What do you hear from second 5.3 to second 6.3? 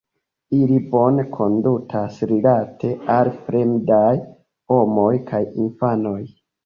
kaj infanoj.